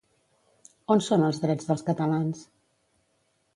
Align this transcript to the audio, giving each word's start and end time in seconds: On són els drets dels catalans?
On 0.95 1.03
són 1.09 1.27
els 1.27 1.43
drets 1.45 1.69
dels 1.69 1.85
catalans? 1.91 2.43